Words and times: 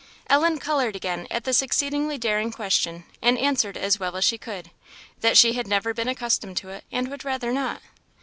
Ellen 0.31 0.57
coloured 0.57 0.95
again 0.95 1.27
at 1.29 1.43
this 1.43 1.61
exceedingly 1.61 2.17
daring 2.17 2.51
question, 2.51 3.03
and 3.21 3.37
answered 3.37 3.77
as 3.77 3.99
well 3.99 4.17
as 4.17 4.23
she 4.25 4.35
could, 4.39 4.71
that 5.19 5.37
she 5.37 5.53
had 5.53 5.67
never 5.67 5.93
been 5.93 6.07
accustomed 6.07 6.57
to 6.57 6.69
it, 6.69 6.85
and 6.91 7.07
would 7.09 7.23
rather 7.23 7.51
not. 7.53 7.83